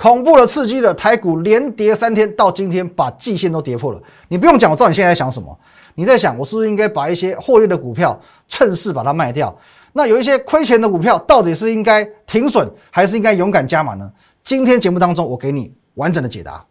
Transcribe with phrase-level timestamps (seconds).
[0.00, 4.00] 恐怖的、刺激的，台股连跌三天，到今天把季线都跌破了。
[4.28, 5.54] 你不用讲，我知道你现在在想什么。
[5.94, 8.18] 你在想，我是不是应该把一些获利的股票
[8.48, 9.54] 趁势把它卖掉？
[9.92, 14.10] 那有一些亏钱的股票，到底是应该停损，还是应该勇敢加码呢？
[14.42, 16.64] 今天节目当中，我给你完整的解答。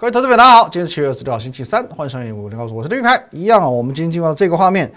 [0.00, 3.20] 各位投资者，大家好，今天是七月二十六号，星期三，欢迎收看五零告诉我是林玉凯。
[3.32, 4.88] 一样啊，我们今天进入到这个画面。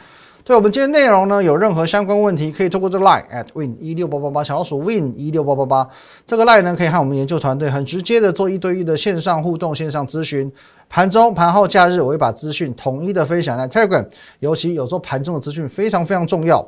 [0.44, 5.90] 对我们今天内容呢，有任何相关问题，可以透过这个 line at win 一六八八八小老鼠 win 一六八八八
[6.28, 10.52] 这个 line 呢，可以和我们研究团队很直接的做一对一的线上互动、线上咨询。
[10.88, 14.06] 盘中、盘后、假日，我会把资讯统一的分享在 Telegram，
[14.38, 16.64] 尤其有时候盘中的资讯非常非常重要。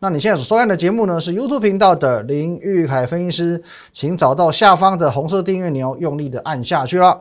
[0.00, 7.20] 那你现在所收看的节目呢，是 YouTube 频道的林玉凯分析师，请找到下方的红色订阅钮，用力的按下去了。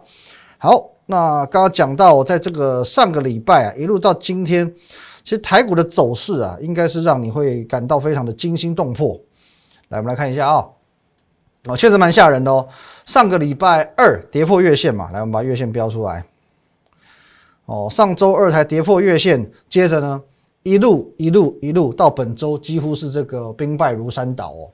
[0.60, 4.68] 好，那刚刚讲到，在这个上个礼拜啊，一路到今天，
[5.24, 9.20] 其实台股的走势啊，应该是让你会感到非常的惊心动魄。
[9.90, 10.68] 来，我们来看一下啊，
[11.66, 12.68] 哦，确实蛮吓人的哦。
[13.06, 16.26] 上个礼拜二跌破月线嘛，来，我们把月线标出来。
[17.66, 20.22] 哦，上周二才跌破月线，接着呢，
[20.64, 24.72] 一路一路一路到本周，几乎是这个兵败如山倒哦。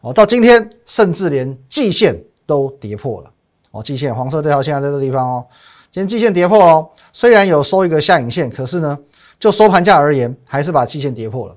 [0.00, 3.30] 哦，到今天甚至连季线都跌破了。
[3.78, 5.46] 哦，季线黄色这条线在这地方哦，
[5.92, 8.98] 今天季线跌破哦，虽然有收一个下影线，可是呢，
[9.38, 11.56] 就收盘价而言，还是把季线跌破了。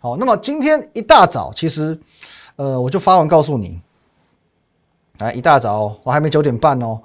[0.00, 1.98] 好，那么今天一大早，其实，
[2.56, 3.80] 呃，我就发文告诉你，
[5.18, 7.00] 来一大早，我还没九点半哦，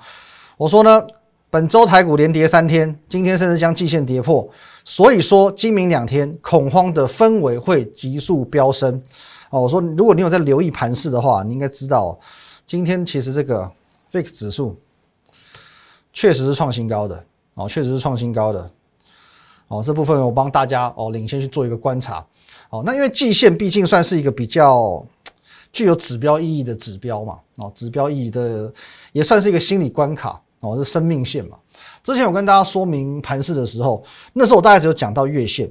[0.58, 1.02] 我说呢，
[1.50, 4.48] 本周台股连跌三天，今天甚至将季线跌破，
[4.84, 9.02] 所以说今明两天恐慌的氛围会急速飙升。
[9.50, 12.18] 哦，我说如果你有在留意盘势的话，你应该知道，
[12.66, 13.72] 今天其实这个。
[14.12, 14.80] VIX 指数
[16.14, 17.26] 确实是创新高的
[17.56, 18.72] 哦，确实是创新高的
[19.68, 19.84] 哦。
[19.84, 22.26] 这部分我帮大家哦领先去做一个观察
[22.70, 22.82] 哦。
[22.86, 25.06] 那因为季线毕竟算是一个比较
[25.74, 28.72] 具有指标意义的指标嘛哦，指标意义的
[29.12, 31.58] 也算是一个心理关卡哦，是生命线嘛。
[32.02, 35.70] 之前我跟大家说明盘势的时候，那时候我大概只有讲到月线。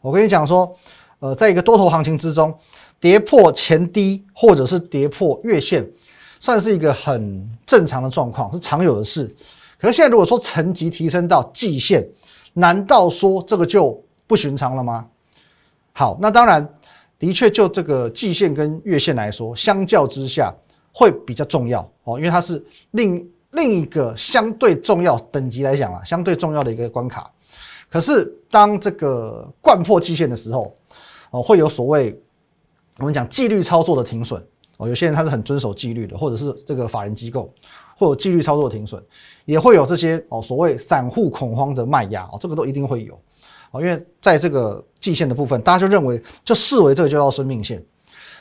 [0.00, 0.76] 我跟你讲说，
[1.18, 2.56] 呃，在一个多头行情之中，
[3.00, 5.86] 跌破前低或者是跌破月线。
[6.40, 9.32] 算是一个很正常的状况，是常有的事。
[9.78, 12.04] 可是现在如果说层级提升到季线，
[12.54, 15.06] 难道说这个就不寻常了吗？
[15.92, 16.66] 好，那当然，
[17.18, 20.52] 的确就这个季线跟月线来说，相较之下
[20.92, 27.30] 会比较重要哦，因为它是另另一个相对重要等级来讲啊，相对重要的一个关卡。
[27.90, 30.74] 可是当这个贯破季线的时候，
[31.30, 32.18] 哦，会有所谓
[32.98, 34.42] 我们讲纪律操作的停损。
[34.80, 37.52] 哦，有些人他是很遵守纪律的，或者是这个法人机构
[37.98, 39.00] 会有纪律操作停损，
[39.44, 43.12] 也会有这些哦所谓散户恐慌的卖压哦，这个都一定会有
[43.72, 47.84] 哦，因为在这个季线的部分，大家就认为就视为这个就叫生命线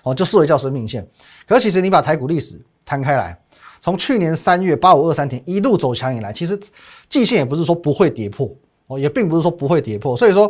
[0.03, 1.05] 哦，就视为叫生命线。
[1.45, 3.37] 可是其实你把台股历史摊开来，
[3.81, 6.57] 从去年三月八五二三点一路走强以来，其实
[7.09, 8.49] 季线也不是说不会跌破
[8.87, 10.49] 哦，也并不是说不会跌破，所以说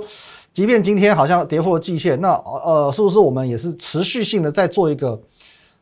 [0.54, 2.34] 即便今天好像跌破了季线，那
[2.64, 5.20] 呃是不是我们也是持续性的在做一个？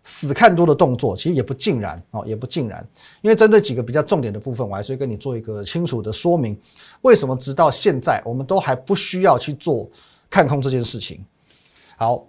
[0.10, 2.88] 死看多的动作，其实也不尽然哦，也不尽然。
[3.20, 6.58] 因为针对几个比较重点的部分，我还是会跟你做一个清楚的说明，
[7.02, 9.86] 为什么直到现在我们都还不需要去做
[10.30, 11.26] 看空这件事情。
[11.98, 12.26] 好，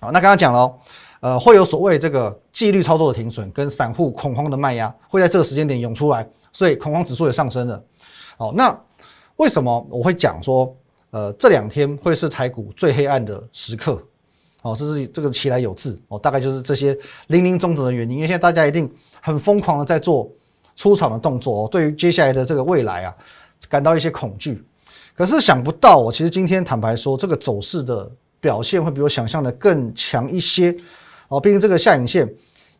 [0.00, 0.78] 好，那刚刚讲了，
[1.20, 7.82] 呃，会有所谓这个纪律操作的停损，跟散户恐慌的卖压会在这个时间点涌出来，所以恐慌指数也上升了。
[8.36, 8.78] 好，那
[9.36, 10.76] 为什么我会讲说，
[11.08, 13.98] 呃，这两天会是台股最黑暗的时刻？
[14.62, 16.96] 哦，这是这个其来有字哦，大概就是这些
[17.28, 18.16] 零零总总的原因。
[18.16, 20.28] 因为现在大家一定很疯狂的在做
[20.74, 23.14] 出场的动作哦，对于接下来的这个未来啊，
[23.68, 24.62] 感到一些恐惧。
[25.14, 28.10] 可是想不到，我其实今天坦白说，这个走势的
[28.40, 30.76] 表现会比我想象的更强一些
[31.28, 31.40] 哦。
[31.40, 32.28] 毕竟这个下影线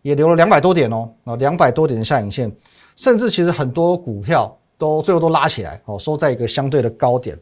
[0.02, 2.50] 也留了两百多点哦，啊，两百多点的下影线，
[2.96, 7.38] 甚至其实很多股票都最后都拉起来哦，收在一个相对的高点。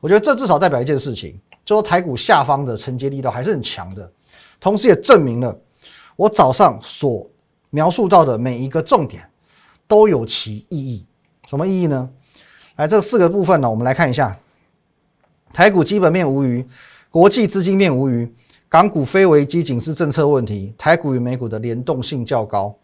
[0.00, 1.38] 我觉得这至少代表一件事情。
[1.70, 4.10] 就说台股下方的承接力道还是很强的，
[4.58, 5.56] 同时也证明了
[6.16, 7.24] 我早上所
[7.70, 9.22] 描述到的每一个重点
[9.86, 11.06] 都有其意义。
[11.46, 12.10] 什么意义呢？
[12.74, 14.36] 来，这四个部分呢，我们来看一下。
[15.52, 16.66] 台股基本面无虞，
[17.08, 18.28] 国际资金面无虞，
[18.68, 22.76] 港股非危机警示政策问题，台股与美股的联动性较高。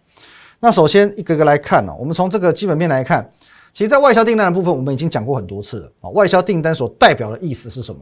[0.60, 3.28] 那首先一个个来看呢，我们从这个基本面来看，
[3.72, 6.10] 其实在外销订单的部分，我们已经讲过很多次了啊。
[6.10, 8.00] 外销订单所代表的意思是什么？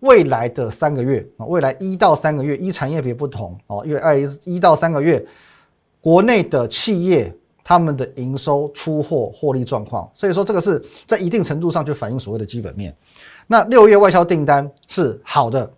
[0.00, 5.24] 未来的三个月啊，未来一到三个月，依产业别不同哦，因为二一到三个月，
[6.00, 7.34] 国内的企业
[7.64, 12.94] 他们的营收、出货、获利状况，所以说这个是在一定程度上就反映所谓的基本面。
[13.46, 15.68] 那六月外销订单是好的，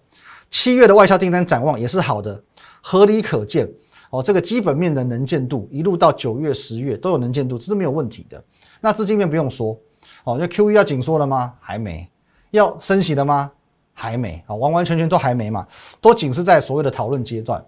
[0.50, 2.43] 七月的外销订单展望也是好的，
[2.82, 3.71] 合理可见
[4.11, 4.23] 哦。
[4.23, 8.43] 这个基本面的能见度一路到九月、十月都有能见度，这是没有问题的。
[8.81, 9.79] 那资金面不用说
[10.25, 11.55] 哦，那 Q E 要紧缩了吗？
[11.61, 12.09] 还没。
[12.50, 13.53] 要升息了吗？
[14.00, 15.67] 还没啊，完完全全都还没嘛，
[16.00, 17.61] 都仅是在所谓的讨论阶段。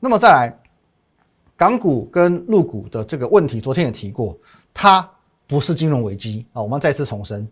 [0.00, 0.58] 那么再来，
[1.54, 4.34] 港股跟陆股的这个问题，昨天也提过，
[4.72, 5.06] 它
[5.46, 6.62] 不是金融危机啊。
[6.62, 7.46] 我们再次重申，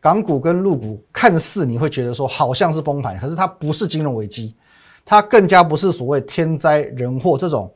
[0.00, 4.54] 港股跟陆股看似你会觉得说好像是崩盘，可是它不是金融危机，
[5.02, 7.72] 它更加不是所谓天灾人祸这种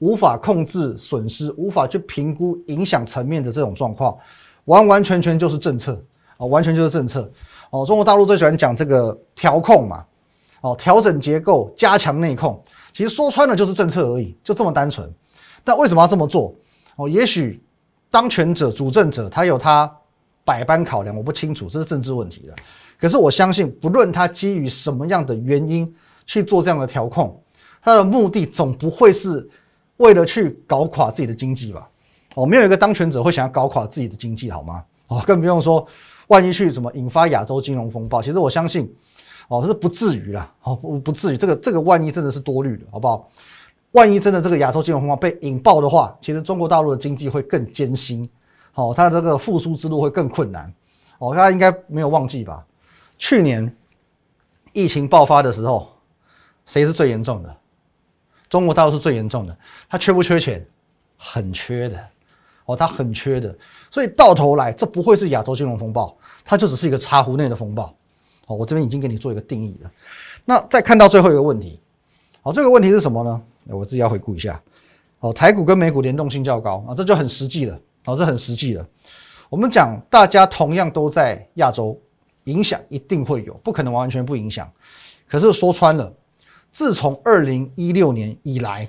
[0.00, 4.18] 无法控制损失、无法去评估影响层面的这种状况，
[4.64, 6.02] 完完全全就是政策
[6.36, 7.30] 啊，完全就是政策。
[7.70, 10.04] 哦，中国大陆最喜欢讲这个调控嘛，
[10.60, 12.62] 哦，调整结构，加强内控，
[12.92, 15.12] 其实说穿了就是政策而已，就这么单纯。
[15.64, 16.54] 但为什么要这么做？
[16.94, 17.60] 哦，也许
[18.10, 19.92] 当权者、主政者他有他
[20.44, 22.54] 百般考量，我不清楚，这是政治问题了。
[22.98, 25.92] 可是我相信，不论他基于什么样的原因
[26.24, 27.38] 去做这样的调控，
[27.82, 29.46] 他的目的总不会是
[29.96, 31.88] 为了去搞垮自己的经济吧？
[32.36, 34.84] 哦，没有一个当权者会想要搞垮自己的经济，好吗？
[35.08, 35.86] 哦，更不用说。
[36.28, 38.92] 万一去什么引发亚洲金融风暴，其实我相信，
[39.48, 43.30] 哦，是不至于啦，哦，不不至于，这个这个万一真的是多虑了，好不好？
[43.92, 48.28] 万一真的这个亚洲金融风暴被引爆的话，其实中国大陆的经济会更艰辛，
[48.72, 50.72] 好，它的这个复苏之路会更困难，
[51.18, 52.66] 哦，大家应该没有忘记吧？
[53.18, 53.74] 去年
[54.72, 55.88] 疫情爆发的时候，
[56.66, 57.56] 谁是最严重的？
[58.48, 59.56] 中国大陆是最严重的，
[59.88, 60.66] 它缺不缺钱？
[61.16, 62.08] 很缺的。
[62.66, 63.56] 哦，它很缺的，
[63.90, 67.84] 所以到头来这不会是亚洲金融风暴，它就只是一个茶壶内的风暴。
[68.46, 69.90] 哦，我这边已经给你做一个定义了。
[70.44, 71.80] 那再看到最后一个问题，
[72.42, 73.42] 好，这个问题是什么呢？
[73.68, 74.60] 我自己要回顾一下。
[75.18, 77.80] 哦，台股跟美股联动性较高啊，这就很实际了。
[78.04, 78.86] 哦，这很实际了。
[79.48, 81.98] 我们讲大家同样都在亚洲，
[82.44, 84.70] 影响一定会有，不可能完完全不影响。
[85.26, 86.12] 可是说穿了，
[86.70, 88.88] 自从二零一六年以来，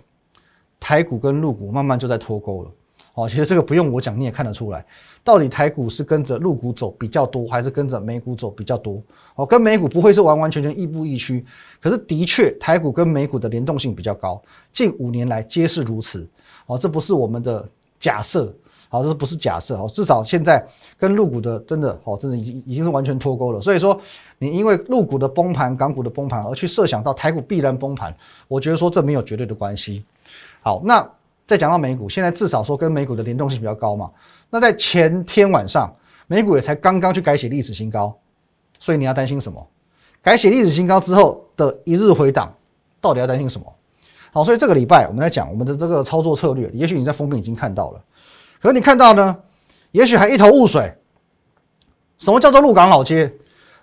[0.80, 2.72] 台股跟陆股慢慢就在脱钩了。
[3.18, 4.86] 哦，其实这个不用我讲，你也看得出来，
[5.24, 9.02] 到底台股是跟着陆股走比较多，还是跟着美股走比较多？
[9.34, 11.44] 哦，跟美股不会是完完全全亦步亦趋，
[11.82, 14.40] 可是的确台股跟美股的联动性比较高，
[14.72, 16.28] 近五年来皆是如此。
[16.68, 17.68] 哦，这不是我们的
[18.00, 18.54] 假设，
[18.88, 19.76] 好，这是不是假设？
[19.78, 20.64] 哦，至少现在
[20.96, 23.60] 跟陆股的真的，哦，真的已经已经是完全脱钩了。
[23.60, 24.00] 所以说，
[24.38, 28.16] 你因为陆股的崩盘、港股的崩盘而去设想到台股必然崩盘，
[28.48, 30.06] 我觉得说这没有绝对的关系。
[30.62, 31.04] 好，那。
[31.48, 34.12] 再讲到美股，现在至少说跟美股的联动性比较高嘛。
[34.50, 35.92] 那在前天晚上，
[36.28, 38.16] 美股也才刚刚去改写历史新高，
[38.78, 39.66] 所以你要担心什么？
[40.22, 42.54] 改写历史新高之后的一日回档，
[43.00, 43.74] 到底要担心什么？
[44.34, 48.04] 好，所以这个礼拜我们在讲我们的这个操作策略，也许你在封面已经看到了，
[48.62, 49.36] 可是你看到呢，
[49.92, 50.94] 也许还一头雾水。
[52.18, 53.32] 什么叫做鹿港老街？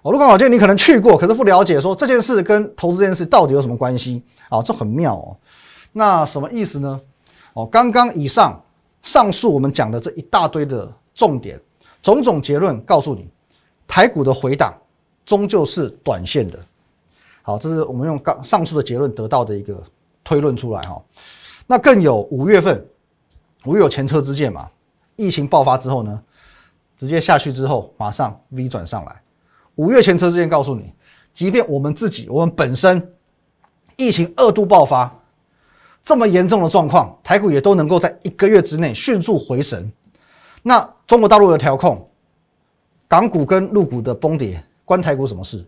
[0.02, 4.22] 哦，鹿港老街你可能去过，可是不了解说这件事跟投资这件事到底有什么关系？
[4.50, 5.36] 啊，这很妙哦。
[5.92, 7.00] 那什么意思呢？
[7.54, 8.60] 哦，刚刚以上
[9.00, 11.60] 上述我们讲的这一大堆的重点，
[12.02, 13.28] 种种结论告诉你，
[13.86, 14.74] 台股的回档
[15.24, 16.58] 终究是短线的。
[17.42, 19.80] 好，这是我们用刚上述的结论得到的一个
[20.24, 21.00] 推论出来哈。
[21.66, 22.84] 那更有五月份，
[23.64, 24.68] 五月有前车之鉴嘛？
[25.14, 26.20] 疫情爆发之后呢，
[26.96, 29.22] 直接下去之后马上 V 转上来。
[29.76, 30.92] 五月前车之鉴告诉你，
[31.32, 33.14] 即便我们自己我们本身
[33.96, 35.20] 疫情二度爆发。
[36.04, 39.90] 这么严重的状况，台股也都能够在一个月之内迅速回神。
[40.62, 42.06] 那中国大陆的调控，
[43.08, 45.64] 港股跟陆股的崩跌，关台股什么事？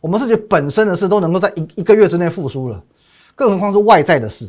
[0.00, 2.82] 我们自己本身的事都能够在一一个月之内复苏了，
[3.34, 4.48] 更何况是外在的事，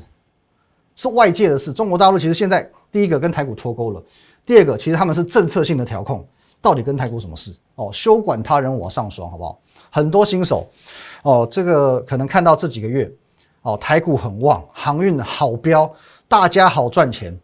[0.95, 1.73] 是外界的事。
[1.73, 4.01] 中国大陆其实现在第一个跟台股脱钩了，
[4.45, 6.25] 第二个其实他们是政策性的调控，
[6.61, 7.53] 到底跟台股什么事？
[7.75, 9.59] 哦，休管他人我上霜，好不好？
[9.89, 10.69] 很多新手，
[11.23, 13.11] 哦，这个可能看到这几个月。
[13.61, 15.91] 哦，台股很旺，航运好标，
[16.27, 17.37] 大家好赚钱。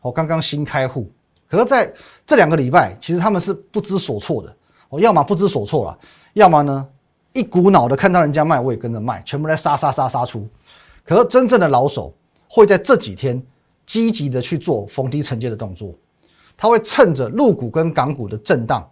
[0.00, 1.10] 哦，刚刚新开户，
[1.46, 1.92] 可是在
[2.26, 4.54] 这两个礼拜，其实他们是不知所措的。
[4.88, 5.98] 哦，要么不知所措了，
[6.32, 6.86] 要么呢
[7.34, 10.48] 一股脑的看到人家卖，我也跟着卖，全部在杀杀杀杀出。
[11.04, 12.14] 可是真正的老手
[12.48, 13.42] 会在这几天
[13.84, 15.92] 积极的去做逢低承接的动作，
[16.56, 18.88] 他会趁着陆股跟港股的震荡，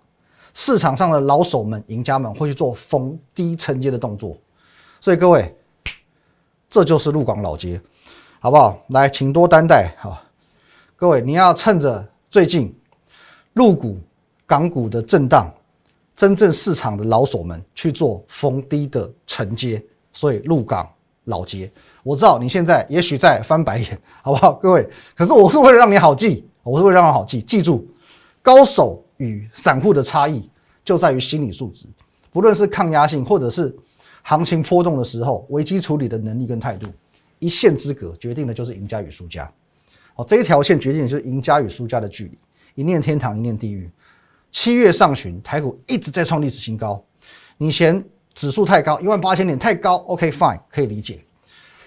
[0.53, 4.37] 市场上的老手们、赢家们会去做逢低承接的动作。
[5.01, 5.57] 所以各位。
[6.77, 7.81] 这就是陆广老街，
[8.39, 8.79] 好不好？
[8.89, 10.23] 来，请多担待哈，
[10.95, 12.71] 各位，你要趁着最近
[13.55, 13.99] 陆股、
[14.45, 15.51] 港股的震荡，
[16.15, 20.87] 真正市场的老手们去做逢低的承接，所以陆港
[21.25, 24.53] 老街，我知道你现在也许在翻白眼，好不好？
[24.61, 27.89] 各位，可是我是为了让你好记，我是为了让你好记，记住，
[28.43, 30.47] 高手与散户的差异
[30.85, 31.87] 就在于心理素质。
[32.31, 33.75] 不论是抗压性或者是
[34.29, 36.89] 行情波动的时候，危机处理的能力跟态度，
[37.39, 39.49] 一线之隔决定的就是赢家与输家。
[40.17, 42.37] 哦，这一条线决定的就是赢家与输家的距离，
[42.75, 43.89] 一念天堂，一念地狱。
[44.51, 47.01] 七月上旬，台股一直在创历史新高，
[47.57, 48.05] 你嫌
[48.35, 51.21] 指数太高，一万八千点太高，OK fine，可以理解。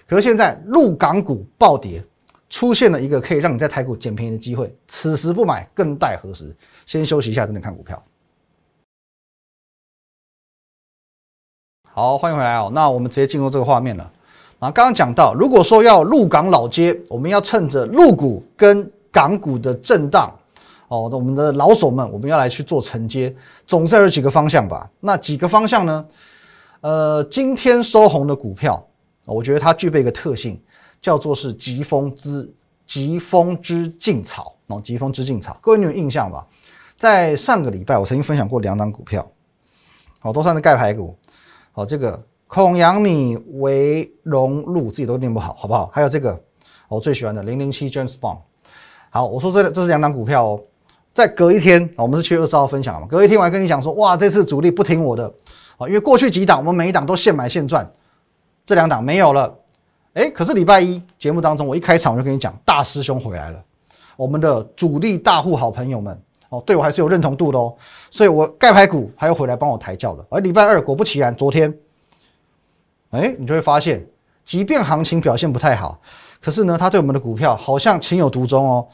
[0.08, 2.02] 可是现在陆港股暴跌，
[2.48, 6.56] 出现了一个可以让你在台股捡便宜的机会，此时不买更待何时？
[6.86, 8.02] 先休息一下，等等看股票。
[12.00, 12.70] 好，欢迎回来哦。
[12.72, 14.10] 那我们直接进入这个画面了。
[14.58, 20.34] 啊，刚刚讲到，如果说要入港老街，我们要趁着陆股跟港股的震荡，
[20.88, 24.88] 哦，那我们的老手们，我们要来去做承接，总是有几个方向吧？
[25.00, 26.06] 那几个方向呢？
[26.80, 28.82] 呃，今天收红的股票，
[29.26, 30.58] 我觉得它具备一个特性，
[31.02, 32.50] 叫做是疾风之
[32.86, 36.46] 疾风之劲草哦，疾风之劲草，各位你有印象吧？
[36.96, 39.30] 在上个礼拜，我曾经分享过两档股票，
[40.22, 41.14] 哦，都算是盖牌股。
[41.72, 45.86] 好，这个孔阳米维荣禄自己都念不好，好不好？
[45.92, 46.38] 还有这个
[46.88, 48.38] 我最喜欢的零零七 James Bond。
[49.10, 50.60] 好，我说这这是两档股票哦。
[51.12, 53.06] 在隔一天，我们是七月二十号分享嘛？
[53.06, 55.32] 隔一天我还跟你讲说，哇，这次主力不听我的
[55.76, 57.88] 啊，因为过去几档我们每一档都现买现赚，
[58.64, 59.52] 这两档没有了。
[60.14, 63.64] 哎，可是礼拜一节目当中，我一开场我就跟你讲，大师兄回来了，
[64.16, 66.20] 我们的主力大户好朋友们。
[66.50, 67.72] 哦，对我还是有认同度的哦，
[68.10, 70.26] 所以我盖牌股还要回来帮我抬轿的。
[70.28, 71.72] 而礼拜二果不其然，昨天，
[73.10, 74.04] 哎，你就会发现，
[74.44, 76.00] 即便行情表现不太好，
[76.40, 78.86] 可是呢，他对我们的股票好像情有独钟哦。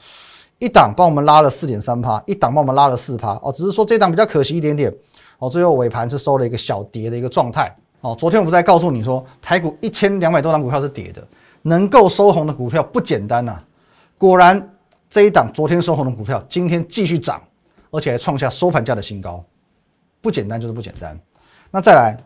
[0.59, 3.51] 一档帮我们拉了四点三趴，一档帮我们拉了四趴哦。
[3.51, 4.95] 只是说这档比较可惜一点点
[5.39, 8.15] 哦，最后尾盘是收了一个小跌的一个状态哦。
[8.19, 11.27] 昨天我不在告诉你说，台股一千两百多档股票是跌的，
[11.63, 13.59] 能够收红的股票不简单呐。
[14.19, 14.76] 果然。
[15.09, 17.43] 这一档昨天收红的股票，今天继续涨，
[17.91, 19.45] 而且还创下收盘价的新高，
[20.21, 21.19] 不简单就是不简单。
[21.71, 22.17] 那再来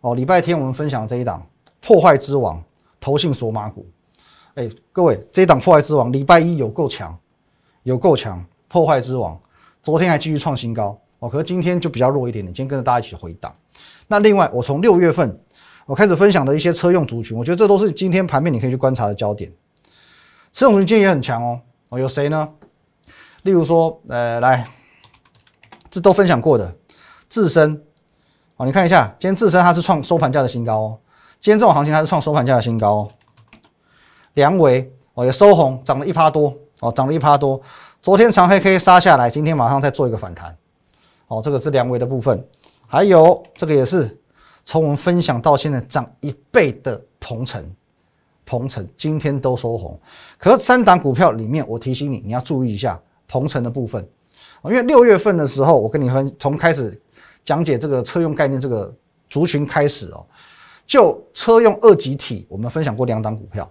[0.00, 1.46] 哦，礼拜天我们分享这一档
[1.80, 2.62] 破坏之王
[3.00, 3.86] 投信索马股，
[4.54, 7.18] 哎，各位这一档破坏之王礼拜一有够强，
[7.82, 9.40] 有够强，破坏之王
[9.82, 13.54] 昨天还继续创新高哦，可是今天就比较弱一点点，今天跟着大家一起回档。
[14.06, 15.40] 那另外我从六月份
[15.86, 19.50] 我开始分享的一些车用族群，我觉得这都是今天盘面你可以去观察的焦点。
[20.52, 21.60] 车用族群也很强哦。
[21.92, 22.48] 哦，有谁呢？
[23.42, 24.66] 例如说，呃，来，
[25.90, 26.74] 这都分享过的，
[27.28, 27.84] 自身，
[28.56, 30.98] 哦，你看一下，今天自身它是创收盘价的新高哦，
[31.38, 33.10] 今天这种行情它是创收盘价的新高哦。
[34.32, 37.60] 梁维哦也收红，涨了一趴多哦，涨了一趴多。
[38.00, 40.56] 昨天长黑 K 杀下来，今天马上再做一个反弹，
[41.28, 42.42] 哦，这个是梁维的部分，
[42.86, 44.18] 还有这个也是
[44.64, 47.70] 从我们分享到现在涨一倍的鹏程。
[48.44, 49.98] 鹏程今天都收红，
[50.38, 54.06] 可三档股票里面，我提醒你，你要注意一下鹏程的部分。
[54.64, 57.00] 因为六月份的时候，我跟你分从开始
[57.44, 58.94] 讲解这个车用概念这个
[59.28, 60.24] 族群开始哦，
[60.86, 63.68] 就车用二级体，我们分享过两档股票，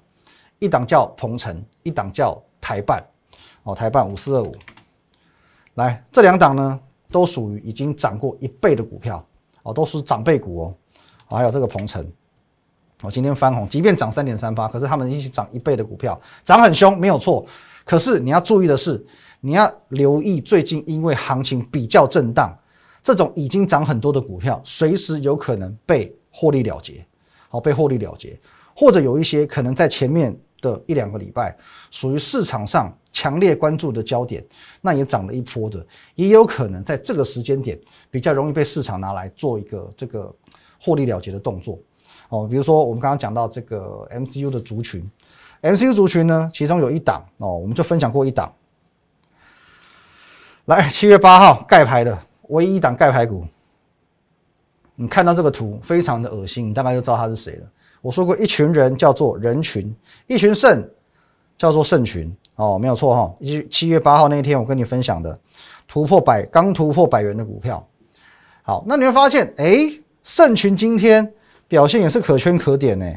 [0.59, 3.03] 一档叫鹏程，一档叫台办。
[3.63, 4.55] 哦，台办五四二五，
[5.75, 6.79] 来这两档呢，
[7.11, 9.23] 都属于已经涨过一倍的股票。
[9.63, 10.75] 哦，都是长辈股哦，
[11.37, 12.03] 还有这个鹏程。
[13.01, 17.45] 我今天翻红，即便涨三点三八，可是他们一起涨一倍的股票，涨很凶，没有错。
[17.83, 19.03] 可是你要注意的是，
[19.39, 22.55] 你要留意最近因为行情比较震荡，
[23.01, 27.03] 这种已经涨很多的股票，随时有可能被获利了结，
[27.49, 28.39] 好被获利了结，
[28.75, 31.57] 或者有一些可能在前面的一两个礼拜
[31.89, 34.45] 属于市场上强烈关注的焦点，
[34.79, 37.79] 那也涨了一波的，也有可能在这个时间点
[38.11, 40.31] 比较容易被市场拿来做一个这个
[40.79, 41.79] 获利了结的动作。
[42.31, 45.05] 哦，比如说我们刚刚讲到这个 MCU 的族群
[45.61, 48.49] ，MCU 族群呢，其中有一档哦，我们就分享过一档。
[50.63, 53.45] 来，七月八号盖牌的唯一一档盖牌股，
[54.95, 57.67] 你看到这个图非常的恶心，你大概就知道他是谁了。
[58.01, 59.93] 我说过，一群人叫做人群，
[60.27, 60.89] 一群肾
[61.57, 63.35] 叫做肾群，哦，没有错哈。
[63.39, 65.37] 一七月八号那一天，我跟你分享的
[65.85, 67.85] 突破百刚突破百元的股票，
[68.63, 69.75] 好，那你会发现，哎，
[70.23, 71.33] 肾群今天。
[71.71, 73.09] 表现也是可圈可点呢，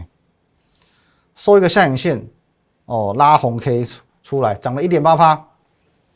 [1.35, 2.25] 收一个下影线，
[2.85, 3.85] 哦，拉红 K
[4.23, 5.35] 出来，涨了一点八趴，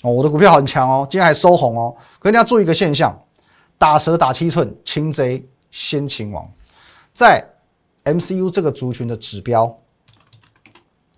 [0.02, 1.96] 哦，我的股票很强哦，今天还收红哦。
[2.20, 3.12] 可你要注意一个现象，
[3.76, 6.48] 打蛇打七寸，擒贼先擒王，
[7.12, 7.44] 在
[8.04, 9.76] MCU 这个族群的指标，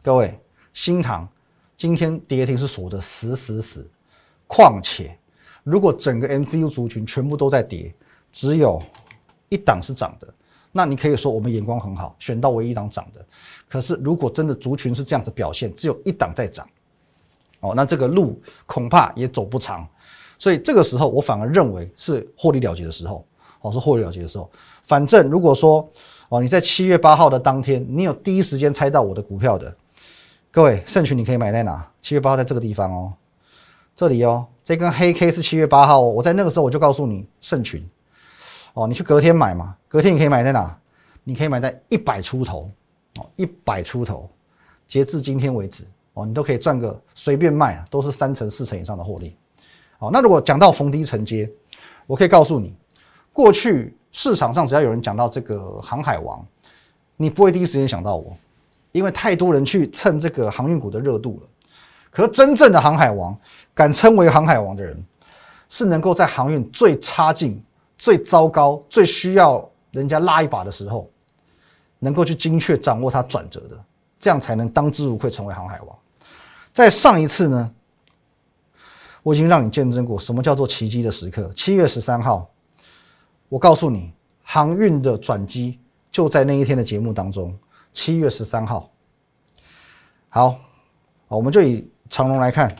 [0.02, 0.40] 各位，
[0.72, 1.28] 新塘
[1.76, 3.86] 今天跌停是锁的死死死，
[4.46, 5.14] 况且
[5.64, 7.94] 如果整个 MCU 族群全部都在跌，
[8.32, 8.82] 只有
[9.50, 10.26] 一档是涨的。
[10.72, 13.24] 那你可以说我们眼光很好，选到唯一档涨的。
[13.68, 16.68] 可是如果真的族群是这样子表现，只有一档在涨，
[17.60, 19.86] 哦，那这个路恐怕也走不长。
[20.38, 23.24] 所以这个时候我反而认为是获利了结的时候。
[23.62, 24.50] 哦，是获利了结的时候。
[24.84, 25.86] 反正如果说
[26.30, 29.76] 哦，你在七月八号的当天，你有第一时间猜到我的股票的，
[30.50, 31.86] 各位盛群你可以买在哪？
[32.00, 33.12] 七月八号在这个地方哦，
[33.94, 37.86] 这里哦，这根黑 K 是七月八号哦，我在那个时候我就告诉你盛群，
[38.74, 40.76] 哦，你去隔天买嘛，隔天你可以买在哪？
[41.24, 42.70] 你可以买在一百出头
[43.16, 44.28] 哦，一百出头，
[44.88, 45.84] 截至今天为止
[46.14, 49.36] 哦，你都可以赚个随便卖啊，都是三成四成以上的获利。
[49.98, 51.48] 好，那如果讲到逢低承接，
[52.06, 52.74] 我可以告诉你，
[53.32, 56.44] 过去市场上只要有人讲到这个航海王，
[57.16, 58.36] 你不会第一时间想到我，
[58.92, 61.48] 因为太多人去蹭这个航运股的热度了。
[62.10, 63.38] 可真正的航海王，
[63.74, 65.00] 敢称为航海王的人，
[65.68, 67.62] 是能够在航运最差劲、
[68.00, 71.10] 最糟糕、最需要人家拉一把的时候，
[71.98, 73.78] 能够去精确掌握它转折的，
[74.18, 75.98] 这样才能当之无愧成为航海王。
[76.72, 77.70] 在上一次呢？
[79.22, 81.52] 我已经让你见证过什么叫做奇迹的时刻。
[81.54, 82.50] 七月十三号，
[83.50, 84.10] 我告诉你，
[84.42, 85.78] 航运的转机
[86.10, 87.54] 就在那一天的节目当中。
[87.92, 88.90] 七月十三号，
[90.30, 90.58] 好，
[91.28, 92.74] 我们就以长龙来看，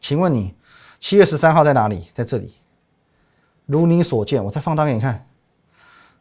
[0.00, 0.52] 请问你
[0.98, 2.08] 七月十三号在哪里？
[2.12, 2.56] 在这里。
[3.66, 5.26] 如你所见，我再放大给你看，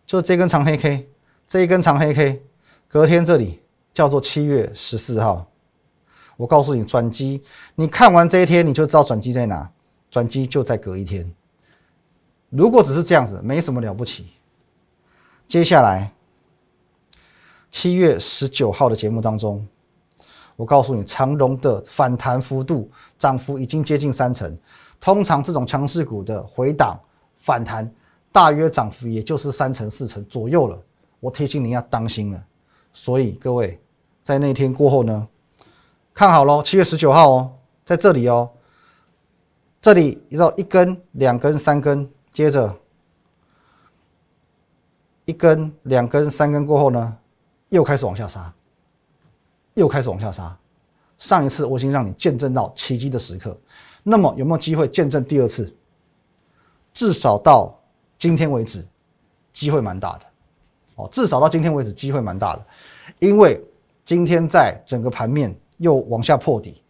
[0.06, 1.10] 就这根长黑 K，
[1.48, 2.44] 这一根长黑 K，
[2.88, 3.62] 隔天这里
[3.94, 5.48] 叫做七月十四号。
[6.38, 7.42] 我告诉你，转机，
[7.76, 9.70] 你看完这一天，你就知道转机在哪。
[10.12, 11.30] 转机就在隔一天。
[12.50, 14.28] 如果只是这样子，没什么了不起。
[15.48, 16.14] 接下来，
[17.70, 19.68] 七月十九号的节目当中，
[20.56, 24.58] 我告诉你，长荣的反弹幅度涨幅已经接近三成。
[25.00, 26.98] 通常这种强势股的回档
[27.46, 27.88] 反弹，
[28.32, 30.82] 大约涨幅也就是三成四成左右了。
[31.20, 32.44] 我提醒你要当心了。
[32.92, 33.80] 所以各位，
[34.24, 35.28] 在那天过后呢？
[36.12, 37.54] 看好喽，七月十九号哦，
[37.86, 38.50] 在这里哦，
[39.80, 42.76] 这里一道一根、两根、三根，接着
[45.26, 47.16] 一根、两根、三根过后呢，
[47.70, 48.52] 又开始往下杀，
[49.76, 50.58] 又开始往下杀。
[51.20, 53.56] 上一次我已经让你见证到奇迹的时刻，
[54.02, 55.72] 那么有没有机会见证第二次？
[56.96, 57.80] 至少到
[58.18, 58.84] 今天为止，
[59.54, 60.22] 机会蛮大的
[60.96, 61.08] 哦。
[61.12, 62.66] 至少到今天为止，机会蛮大的，
[63.20, 63.64] 因为
[64.04, 65.56] 今天在整个盘面。
[65.78, 66.82] 又往下破底，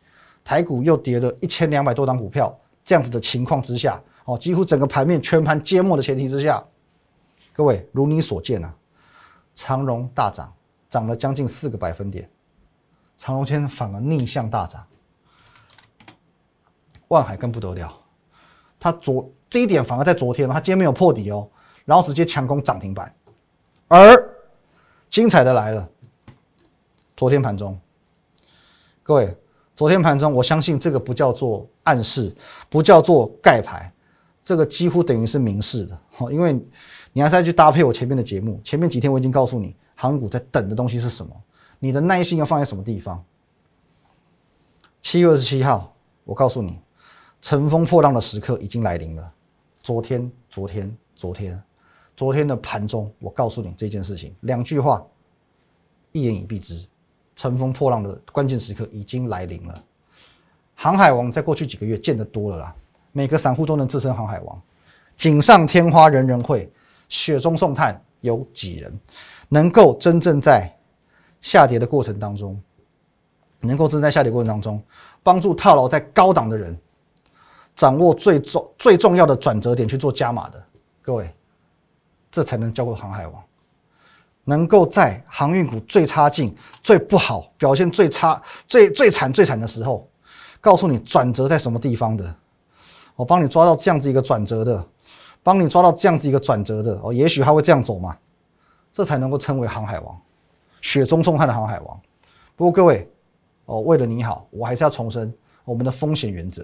[0.44, 6.64] 台股又跌了一千两百多张股票，这样子的情况之下，哦，几乎整个盘面全盘皆末的前提之下，
[7.52, 8.72] 各位如你所见啊，
[9.56, 10.54] 长荣大涨，
[10.88, 12.30] 涨了将近四个百分点，
[13.18, 14.86] 长荣今天反而逆向大涨，
[17.08, 17.92] 万海更不得了，
[18.86, 21.50] 它昨这一点反而在昨天，它今天没有破底哦，
[21.86, 23.12] 然后直接强攻涨停板，
[23.88, 24.38] 而
[25.10, 25.90] 精彩的来了，
[27.18, 27.76] 昨天盘中。
[29.02, 29.36] 各位，
[29.76, 32.32] 昨天盘中，我相信这个不叫做暗示，
[32.70, 33.92] 不叫做盖牌，
[34.44, 36.00] 这个几乎等于是明示的。
[36.12, 36.54] 好，因为
[37.12, 41.36] 你还是要去搭配我前面的节目，前面几天我已经告诉你，航股在等的东西是什么，
[41.80, 43.26] 你的耐心要放在什么地方。
[45.02, 45.92] 七月二十七号，
[46.24, 46.78] 我告诉你，
[47.42, 49.32] 乘风破浪的时刻已经来临了。
[49.82, 51.62] 昨天，昨天，昨天，
[52.16, 55.06] 昨天的盘中，我告诉你这件事情，两句话，
[56.12, 56.84] 一言以蔽之。
[57.36, 59.74] 乘风破浪的关键时刻已经来临了。
[60.74, 62.76] 航海王在过去几个月见得多了啦，
[63.12, 64.62] 每个散户都能自称航海王，
[65.18, 66.72] 锦上添花人人会，
[67.10, 69.00] 雪中送炭有几人
[69.50, 70.74] 能够真正在
[71.42, 72.58] 下跌的过程当中，
[73.60, 74.82] 能够真在下跌过程当中
[75.22, 76.78] 帮助套牢在高档的人
[77.76, 80.64] 掌握最重最重要的转折点去做加码的
[81.02, 81.34] 各位，
[82.32, 83.44] 这才能叫做航海王。
[84.48, 90.08] 能够在航运股最差劲、最不好表现、最差、最最惨、最惨的时候，
[90.62, 92.36] 告诉你转折在什么地方的，
[93.16, 94.86] 我帮你抓到这样子一个转折的，
[95.42, 98.16] 帮你抓到这样子一个转折的哦，也许他会这样走嘛，
[98.94, 100.16] 这才能够称为航海王，
[100.80, 102.00] 雪中送炭的航海王。
[102.56, 103.10] 不过各位
[103.66, 105.34] 哦，为了你好，我还是要重申
[105.64, 106.64] 我们的风险原则。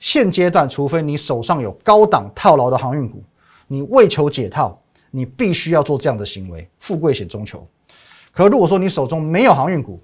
[0.00, 3.22] 现阶段，除非你手上有高档套牢的航运股，
[3.68, 4.76] 你为求解套。
[5.12, 7.66] 你必须要做这样的行为，富贵险中求。
[8.30, 10.00] 可如果说你手中没有航运股，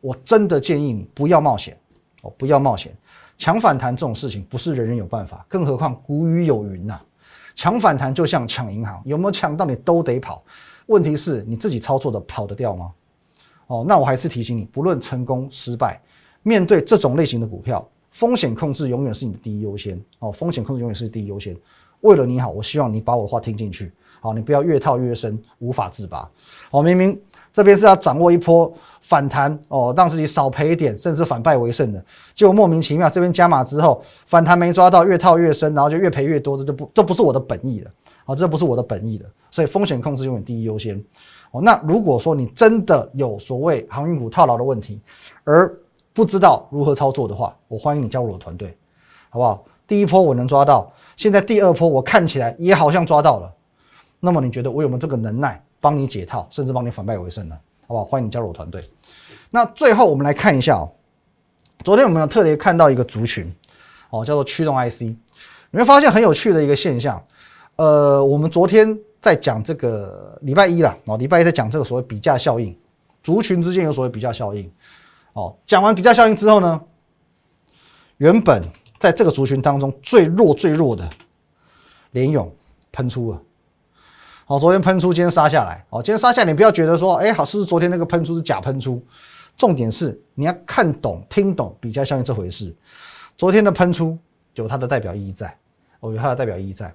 [0.00, 1.78] 我真的建议你不要冒险
[2.22, 2.92] 哦，不要冒险。
[3.38, 7.00] 抢反弹这种事情不是人人有办法，更何况古语有云呐，
[7.54, 10.42] 抢反弹就像抢银行，有没有抢到你都得跑。
[10.86, 12.92] 问题是你自己操作的跑得掉吗？
[13.68, 16.02] 哦，那我还是提醒你，不论成功失败，
[16.42, 21.56] 面对这种类型的股票，风险控制永远是你的第一优先哦，风险控制永远是第一优先。
[22.02, 23.92] 为了你好，我希望你把我的话听进去。
[24.20, 26.30] 好，你不要越套越深，无法自拔。
[26.70, 27.20] 哦，明明
[27.52, 37.90] 这边是要掌握一波反弹哦，让自己少赔一点，甚至反败为胜的，结果莫名其妙这边加码之后，反弹没抓到，越套越深，然后就越赔越多，这就不这不是我的本意了。
[38.24, 41.02] 好，这不是我的本意的，所以风险控制永远第一优先。
[41.50, 45.00] 哦，那如果说你真的有所谓航运股套牢的问题，
[45.42, 45.76] 而
[46.12, 48.76] 不知道如何操作的话，我欢迎你加入我团队，
[49.30, 49.64] 好不好？
[49.86, 53.52] 第一波我能抓到，现在第二波我看起来也好像抓到了，
[54.20, 57.56] 那么你觉得我有没有这个能耐帮你解套，甚至帮你反败为胜呢？
[57.86, 58.04] 好不好？
[58.04, 58.82] 欢迎你加入我团队。
[59.50, 60.88] 那最后我们来看一下哦，
[61.84, 63.52] 昨天我们有特别看到一个族群，
[64.10, 65.02] 哦，叫做驱动 IC，
[65.70, 67.22] 你会发现很有趣的一个现象。
[67.76, 72.74] 呃，我们昨天在讲这个礼拜一了，哦，礼拜一在讲这个所谓比价效应，
[73.22, 74.70] 族群之间有所谓比价效应。
[75.32, 76.80] 哦，讲完比较效应之后呢，
[78.18, 78.62] 原本
[78.98, 81.08] 在这个族群当中最弱最弱的
[82.10, 82.54] 联勇
[82.92, 83.40] 喷出了。
[84.44, 85.82] 好，昨天喷出，今天杀下来。
[85.88, 89.02] 好，今天杀下来，你不要觉得说，哎，好，是不是昨天那个喷出是假喷出？
[89.56, 92.74] 重点是你要看懂、听懂比较效应这回事。
[93.38, 94.18] 昨天的喷出
[94.54, 95.56] 有它的代表意义在，
[96.00, 96.94] 哦，有它的代表意义在。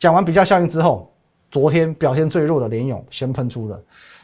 [0.00, 1.12] 讲完比较效应之后，
[1.50, 3.80] 昨天表现最弱的联勇先喷出了。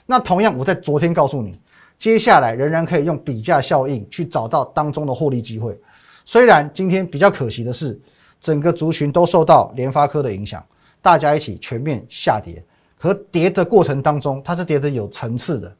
[0.06, 1.60] 那同样，我在昨天告诉你。
[1.98, 5.78] 接下来仍然可以用比价效应去找到当中的获利机会。
[6.24, 8.00] 虽然今天比较可惜的是，
[8.40, 10.64] 整个族群都受到联发科的影响，
[11.02, 12.62] 大家一起全面下跌。
[12.96, 15.76] 可跌的过程当中，它是跌的有层次的。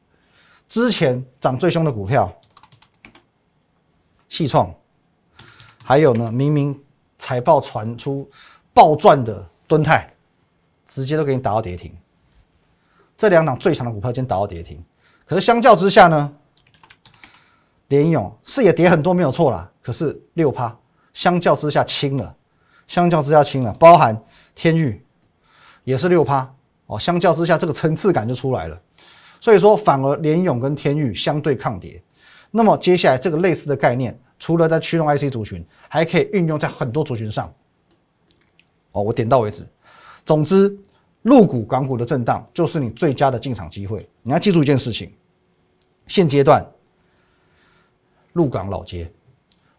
[0.69, 2.33] 之前涨最凶的股票，
[4.29, 4.75] 细创，
[5.85, 6.79] 还有呢，明明
[7.19, 8.29] 财报传出
[8.73, 10.13] 暴赚的敦泰，
[10.87, 11.93] 直接都给你打到跌停。
[13.17, 14.83] 这两档最强的股票今天打到跌停。
[15.29, 16.33] 可是相较之下呢，
[17.89, 20.75] 联勇是也跌很多没有错啦，可是六趴，
[21.13, 22.35] 相较之下轻了，
[22.87, 24.19] 相较之下轻了，包含
[24.55, 25.05] 天域
[25.85, 26.51] 也是六趴
[26.87, 28.81] 哦，相较之下这个层次感就出来了，
[29.39, 32.03] 所以说反而联勇跟天域相对抗跌。
[32.51, 37.53] 那么接下来这个类似的概念，除了在驱动 IC 族群，还可以运用在很多族群上。
[38.93, 39.67] 哦，我点到为止。
[40.25, 40.75] 总之。
[41.23, 44.09] 陆股、港股的震荡就是你最佳的进场机会。
[44.23, 45.13] 你要记住一件事情：
[46.07, 46.65] 现阶段，
[48.35, 49.11] 陆港老街，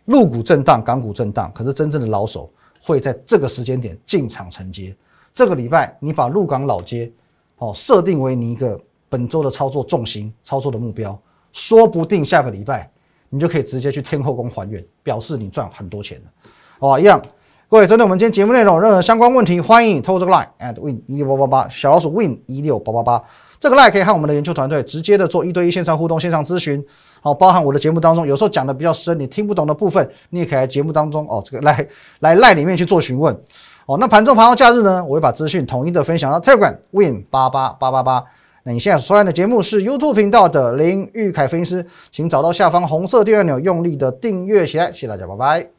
[0.06, 4.96] 陆股震荡，港股震荡，可是真正的老手会在这个时间点进场承接。
[5.34, 7.12] 这个礼拜，你把陆港老街
[7.58, 11.20] 哦设定为你一个本周的操作重心、操作的目标，
[11.54, 12.92] 说不定下个礼拜
[13.30, 16.52] 你就可以直接去天后宫还愿，表示你赚很多钱了。
[16.80, 17.22] 好，一样。
[17.72, 23.24] 各位，针对我们今天节目内容任何相关问题，欢迎透过这个 line at win 一六八八八小老鼠 win 一六八八八
[23.60, 26.84] 这个 line 可以和我们的研究团队直接的做一对一线上互动、线上咨询。
[27.22, 31.88] 好，包含我的节目当中，有时候讲的比较深，你听不懂的部分，你也可以在节目当中哦，这个来
[32.22, 33.40] 来 line 里面去做询问。
[33.86, 38.26] 哦，那盘中盘后假日呢，我会把资讯统一的分享到 Telegram win 八八八八八。
[38.64, 44.88] 那你现在收看的节目是 YouTube 频道的林玉凯分析师，请找到下方红色订阅按钮，用力的订阅起来。
[44.92, 45.79] 谢谢大家，拜拜。